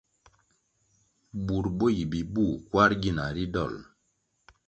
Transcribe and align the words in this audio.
Bur 1.45 1.65
bo 1.77 1.87
yi 1.95 2.03
bibuh 2.11 2.53
kwarʼ 2.69 2.93
gina 3.01 3.25
ri 3.35 3.45
dolʼ. 3.53 3.79